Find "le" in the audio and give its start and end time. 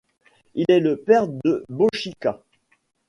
0.79-0.97